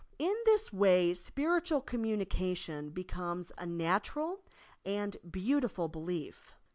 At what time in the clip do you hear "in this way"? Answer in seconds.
0.17-1.13